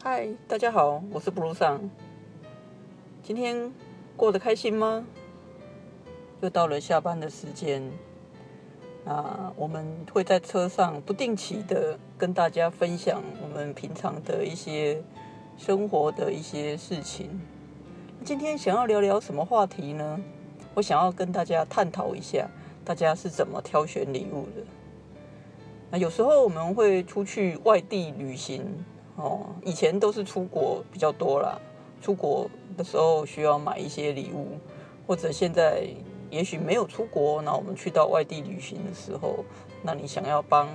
[0.00, 1.90] 嗨，大家好，我是布鲁桑。
[3.20, 3.74] 今天
[4.16, 5.04] 过得开心吗？
[6.40, 7.82] 又到了下班的时间，
[9.04, 15.02] 啊，我们会在车上不定期的跟大家分享我们平常的一些
[15.56, 17.40] 生活的一些事情。
[18.24, 20.20] 今天想要聊聊什么话题呢？
[20.74, 22.48] 我想要跟大家探讨一下，
[22.84, 24.64] 大家是怎么挑选礼物的。
[25.90, 28.64] 那有时候我们会出去外地旅行。
[29.18, 31.58] 哦，以前都是出国比较多啦，
[32.00, 34.56] 出国的时候需要买一些礼物，
[35.06, 35.88] 或者现在
[36.30, 39.44] 也许没有出国，那我们去到外地旅行的时候，
[39.82, 40.68] 那你想要帮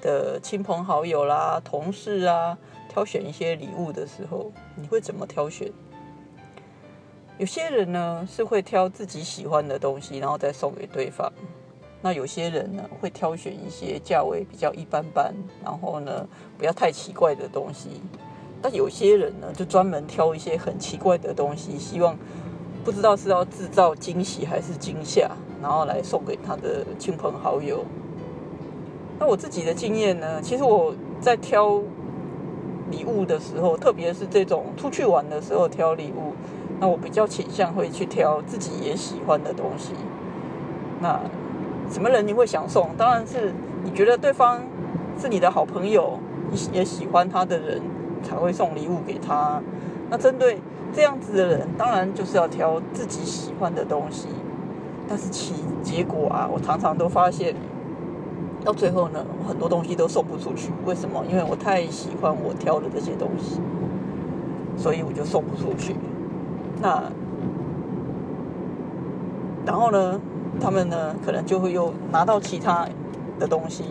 [0.00, 2.56] 的亲朋好友啦、同事啊
[2.88, 5.70] 挑选一些礼物的时候，你会怎么挑选？
[7.36, 11.30] 有些人呢是会挑自己喜欢的东西，然后再送给对方。
[12.00, 15.34] 那有些人呢会挑选一些价位比较一般般，
[15.64, 16.26] 然后呢
[16.56, 17.88] 不要太奇怪的东西。
[18.60, 22.16] 但有些人呢就专门挑一些很奇怪的东西，希望
[22.84, 27.84] 不知道是要制造惊喜还是惊吓，然后来送给他的亲朋好友。
[29.20, 31.82] 那我自己的经验呢，其实我在挑
[32.90, 36.34] 礼物的时候，特别是这种出去玩的时候挑礼物，
[36.80, 39.92] 那我比较倾向会去挑自己也喜欢的东西。
[41.00, 41.20] 那
[41.90, 42.90] 什么人你会想送？
[42.96, 44.60] 当然是你觉得对方
[45.18, 46.18] 是你的好朋友，
[46.72, 47.80] 也喜欢他的人
[48.22, 49.60] 才会送礼物给他。
[50.10, 50.60] 那针对
[50.92, 54.28] 这样子的人，当然就是要挑自己喜欢的东西。
[55.08, 57.54] 但是其结果啊，我常常都发现，
[58.62, 60.70] 到最后呢，很多东西都送不出去。
[60.84, 61.24] 为什么？
[61.30, 63.60] 因为我太喜欢我挑的这些东西，
[64.76, 65.96] 所以我就送不出去。
[66.82, 67.04] 那
[69.64, 70.20] 然后呢？
[70.60, 72.88] 他们呢，可能就会又拿到其他
[73.38, 73.84] 的东西，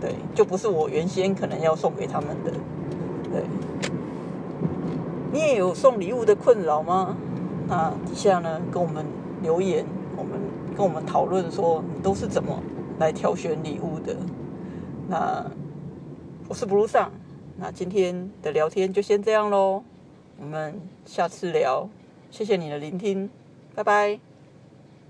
[0.00, 2.52] 对，就不是我原先可能要送给他们的，
[3.32, 3.42] 对。
[5.32, 7.16] 你也有送礼物的困扰吗？
[7.68, 9.04] 那底下呢，跟我们
[9.42, 9.84] 留言，
[10.16, 10.32] 我们
[10.76, 12.56] 跟我们讨论说，你都是怎么
[13.00, 14.16] 来挑选礼物的？
[15.08, 15.44] 那
[16.48, 17.10] 我是 Blue 上，
[17.58, 19.82] 那今天的聊天就先这样喽，
[20.40, 21.88] 我们下次聊，
[22.30, 23.28] 谢谢你的聆听，
[23.74, 24.33] 拜拜。